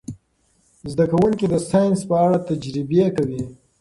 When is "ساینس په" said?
1.69-2.15